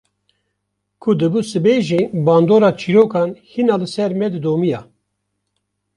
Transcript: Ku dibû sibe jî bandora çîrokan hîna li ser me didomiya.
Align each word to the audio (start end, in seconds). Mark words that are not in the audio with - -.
Ku 1.01 1.09
dibû 1.19 1.39
sibe 1.49 1.73
jî 1.87 2.01
bandora 2.25 2.71
çîrokan 2.79 3.29
hîna 3.51 3.75
li 3.81 3.87
ser 3.93 4.11
me 4.19 4.27
didomiya. 4.33 4.81